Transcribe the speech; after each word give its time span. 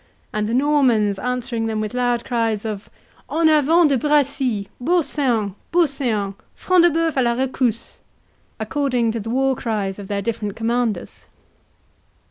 and 0.33 0.49
the 0.49 0.53
Normans 0.55 1.19
answering 1.19 1.67
them 1.67 1.79
with 1.79 1.93
loud 1.93 2.25
cries 2.25 2.65
of 2.65 2.89
"En 3.31 3.47
avant 3.47 3.87
De 3.89 3.99
Bracy!—Beau 3.99 5.01
seant! 5.03 5.53
Beau 5.71 5.85
seant!—Front 5.85 6.83
de 6.85 6.89
Bœuf 6.89 7.17
a 7.17 7.21
la 7.21 7.33
rescousse!" 7.35 7.99
according 8.59 9.11
to 9.11 9.19
the 9.19 9.29
war 9.29 9.55
cries 9.55 9.99
of 9.99 10.07
their 10.07 10.23
different 10.23 10.55
commanders. 10.55 11.27